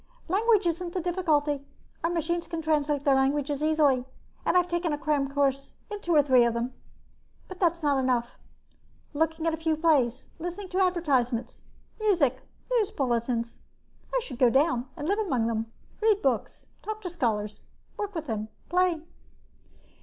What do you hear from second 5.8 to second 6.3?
in two or